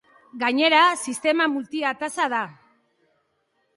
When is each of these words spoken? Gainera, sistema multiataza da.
Gainera, 0.43 0.79
sistema 1.01 1.47
multiataza 1.57 2.29
da. 2.35 2.43